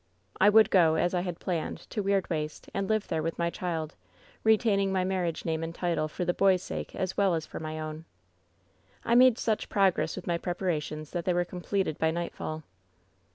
"I 0.39 0.49
would 0.49 0.71
go, 0.71 0.95
as 0.95 1.13
I 1.13 1.21
had 1.21 1.39
planned, 1.39 1.87
to 1.91 2.01
Weirdwaste, 2.01 2.69
and 2.73 2.89
live 2.89 3.07
there 3.07 3.21
with 3.21 3.37
my 3.37 3.51
child, 3.51 3.93
retaining 4.43 4.91
my 4.91 5.03
marriage 5.03 5.45
name 5.45 5.63
and 5.63 5.75
title 5.75 6.07
for 6.07 6.25
the 6.25 6.33
boy's 6.33 6.63
sake 6.63 6.95
as 6.95 7.17
well 7.17 7.35
as 7.35 7.45
for 7.45 7.59
my 7.59 7.79
own. 7.79 8.05
"I 9.05 9.13
made 9.13 9.37
such 9.37 9.69
progress 9.69 10.15
with 10.15 10.25
my 10.25 10.39
preparations 10.39 11.11
that 11.11 11.25
they 11.25 11.35
were 11.35 11.45
completed 11.45 11.99
by 11.99 12.09
nightfall. 12.09 12.63